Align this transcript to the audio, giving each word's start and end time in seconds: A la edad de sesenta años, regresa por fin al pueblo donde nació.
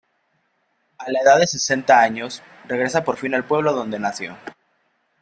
A 0.97 1.11
la 1.11 1.19
edad 1.19 1.37
de 1.37 1.45
sesenta 1.45 2.01
años, 2.01 2.41
regresa 2.65 3.03
por 3.03 3.17
fin 3.17 3.35
al 3.35 3.45
pueblo 3.45 3.71
donde 3.71 3.99
nació. 3.99 4.35